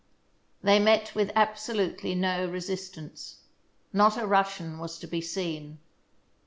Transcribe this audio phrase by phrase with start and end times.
[0.63, 3.41] They met with absolutely no resistance.
[3.93, 5.77] Not a Russian was to be seen.